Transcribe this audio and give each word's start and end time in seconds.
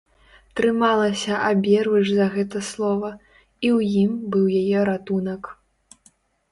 Трымалася 0.59 1.33
аберуч 1.49 2.03
за 2.13 2.25
гэта 2.37 2.63
слова, 2.71 3.13
і 3.35 3.37
ў 3.37 3.79
ім 4.03 4.11
быў 4.37 4.45
яе 4.63 4.79
ратунак. 4.93 5.43